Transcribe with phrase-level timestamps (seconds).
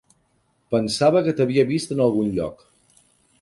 [0.75, 2.65] Pensava que t'havia vist en algun lloc.